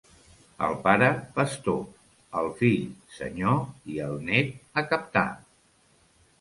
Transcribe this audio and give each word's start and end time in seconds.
El 0.67 0.77
pare, 0.87 1.09
pastor; 1.35 1.83
el 2.41 2.49
fill, 2.63 2.89
senyor, 3.19 3.63
i 3.97 4.01
el 4.09 4.19
net, 4.33 4.53
a 4.83 4.89
captar. 4.97 5.29